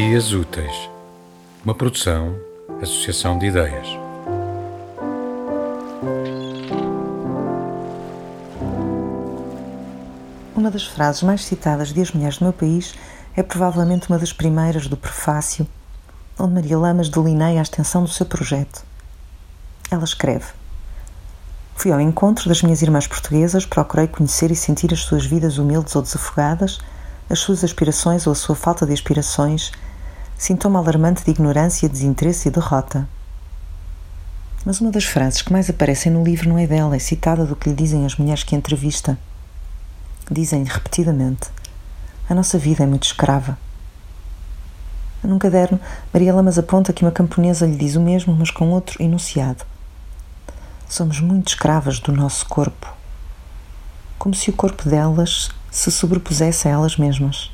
[0.00, 0.88] Dias Úteis,
[1.64, 2.32] uma produção,
[2.80, 3.88] associação de ideias.
[10.54, 12.94] Uma das frases mais citadas de As Mulheres do Meu País
[13.36, 15.66] é provavelmente uma das primeiras do prefácio,
[16.38, 18.84] onde Maria Lamas delineia a extensão do seu projeto.
[19.90, 20.46] Ela escreve:
[21.74, 25.96] Fui ao encontro das minhas irmãs portuguesas, procurei conhecer e sentir as suas vidas humildes
[25.96, 26.78] ou desafogadas,
[27.28, 29.72] as suas aspirações ou a sua falta de aspirações,
[30.38, 33.08] sintoma alarmante de ignorância, desinteresse e derrota.
[34.64, 37.56] Mas uma das frases que mais aparecem no livro não é dela, é citada do
[37.56, 39.18] que lhe dizem as mulheres que entrevista.
[40.30, 41.48] Dizem-lhe repetidamente:
[42.30, 43.58] A nossa vida é muito escrava.
[45.24, 45.80] Num caderno,
[46.14, 49.64] Maria Lamas aponta que uma camponesa lhe diz o mesmo, mas com outro enunciado.
[50.88, 52.94] Somos muito escravas do nosso corpo.
[54.18, 57.50] Como se o corpo delas se sobrepusesse a elas mesmas.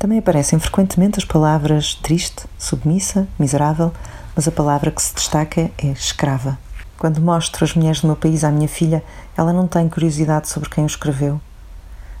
[0.00, 3.92] Também aparecem frequentemente as palavras triste, submissa, miserável,
[4.34, 6.58] mas a palavra que se destaca é escrava.
[6.96, 9.04] Quando mostro as mulheres do meu país à minha filha,
[9.36, 11.38] ela não tem curiosidade sobre quem o escreveu.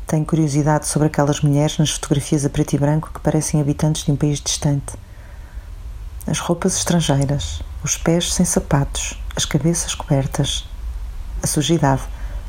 [0.06, 4.12] Tem curiosidade sobre aquelas mulheres nas fotografias a preto e branco que parecem habitantes de
[4.12, 4.92] um país distante.
[6.26, 10.68] As roupas estrangeiras, os pés sem sapatos, as cabeças cobertas,
[11.42, 12.02] a sujidade,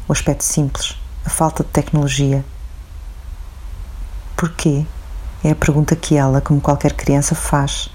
[0.10, 2.44] o aspecto simples, a falta de tecnologia.
[4.36, 4.86] Porquê?
[5.44, 7.90] É a pergunta que ela, como qualquer criança, faz.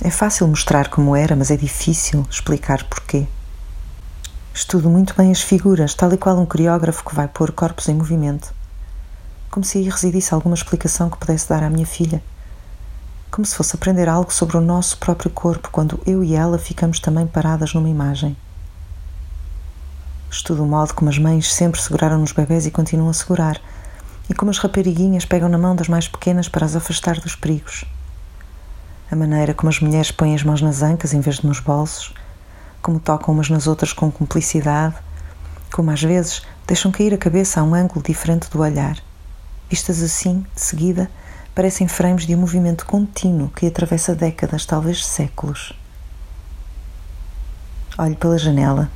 [0.00, 3.26] É fácil mostrar como era, mas é difícil explicar porquê.
[4.54, 7.94] Estudo muito bem as figuras, tal e qual um coreógrafo que vai pôr corpos em
[7.94, 8.54] movimento.
[9.50, 12.22] Como se aí residisse alguma explicação que pudesse dar à minha filha.
[13.30, 17.00] Como se fosse aprender algo sobre o nosso próprio corpo quando eu e ela ficamos
[17.00, 18.34] também paradas numa imagem.
[20.30, 23.60] Estudo o modo como as mães sempre seguraram nos bebés e continuam a segurar,
[24.28, 27.84] e como as rapariguinhas pegam na mão das mais pequenas para as afastar dos perigos.
[29.10, 32.14] A maneira como as mulheres põem as mãos nas ancas em vez de nos bolsos,
[32.80, 34.94] como tocam umas nas outras com cumplicidade,
[35.72, 38.96] como às vezes deixam cair a cabeça a um ângulo diferente do olhar.
[39.68, 41.10] Vistas assim, de seguida,
[41.54, 45.72] parecem frames de um movimento contínuo que atravessa décadas, talvez séculos.
[47.96, 48.90] Olho pela janela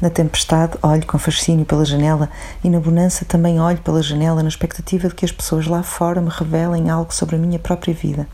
[0.00, 2.30] na tempestade, olho com fascínio pela janela
[2.64, 6.20] e na bonança também olho pela janela na expectativa de que as pessoas lá fora
[6.20, 8.26] me revelem algo sobre a minha própria vida.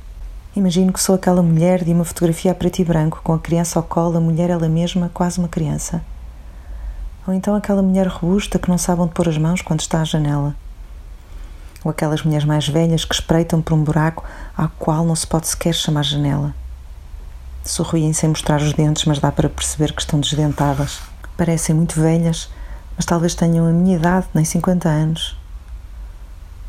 [0.54, 3.78] Imagino que sou aquela mulher de uma fotografia a preto e branco, com a criança
[3.78, 6.02] ao colo, a mulher ela mesma, quase uma criança.
[7.26, 10.04] Ou então aquela mulher robusta que não sabe onde pôr as mãos quando está à
[10.04, 10.54] janela.
[11.84, 14.24] Ou aquelas mulheres mais velhas que espreitam por um buraco
[14.56, 16.54] ao qual não se pode sequer chamar janela.
[17.64, 21.00] Sorriem sem mostrar os dentes, mas dá para perceber que estão desdentadas.
[21.36, 22.50] Parecem muito velhas,
[22.96, 25.38] mas talvez tenham a minha idade, nem 50 anos.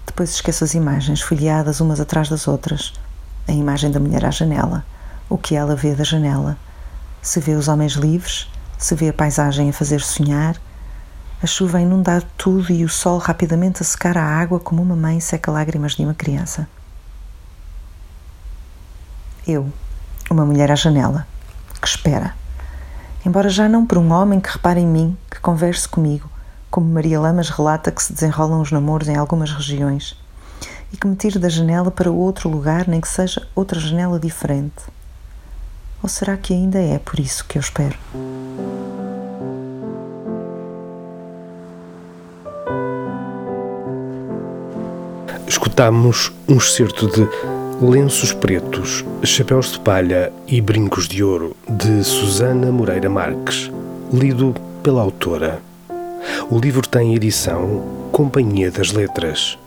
[0.05, 2.94] Depois esqueço as imagens, folheadas umas atrás das outras.
[3.47, 4.85] A imagem da mulher à janela,
[5.29, 6.57] o que ela vê da janela.
[7.22, 10.57] Se vê os homens livres, se vê a paisagem a fazer sonhar,
[11.41, 14.97] a chuva a inundar tudo e o sol rapidamente a secar a água como uma
[14.97, 16.67] mãe seca lágrimas de uma criança.
[19.47, 19.72] Eu,
[20.29, 21.25] uma mulher à janela,
[21.79, 22.33] que espera
[23.27, 26.29] embora já não por um homem que repare em mim, que converse comigo,
[26.71, 30.17] como Maria Lamas relata que se desenrolam os namoros em algumas regiões,
[30.93, 34.81] e que me tire da janela para outro lugar, nem que seja outra janela diferente.
[36.01, 37.97] Ou será que ainda é por isso que eu espero?
[45.45, 47.27] Escutamos um excerto de
[47.81, 53.71] Lenços Pretos, Chapéus de Palha e Brincos de Ouro, de Susana Moreira Marques,
[54.11, 55.61] lido pela autora.
[56.50, 59.59] O livro tem edição Companhia das Letras.